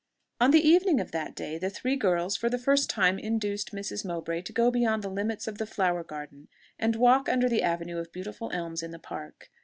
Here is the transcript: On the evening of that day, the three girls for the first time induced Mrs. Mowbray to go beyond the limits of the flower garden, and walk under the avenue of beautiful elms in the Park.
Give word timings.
On 0.39 0.49
the 0.49 0.67
evening 0.67 0.99
of 0.99 1.11
that 1.11 1.35
day, 1.35 1.59
the 1.59 1.69
three 1.69 1.95
girls 1.95 2.35
for 2.35 2.49
the 2.49 2.57
first 2.57 2.89
time 2.89 3.19
induced 3.19 3.71
Mrs. 3.71 4.03
Mowbray 4.03 4.41
to 4.41 4.51
go 4.51 4.71
beyond 4.71 5.03
the 5.03 5.11
limits 5.11 5.47
of 5.47 5.59
the 5.59 5.67
flower 5.67 6.03
garden, 6.03 6.47
and 6.79 6.95
walk 6.95 7.29
under 7.29 7.47
the 7.47 7.61
avenue 7.61 7.99
of 7.99 8.11
beautiful 8.11 8.49
elms 8.51 8.81
in 8.81 8.89
the 8.89 8.97
Park. 8.97 9.51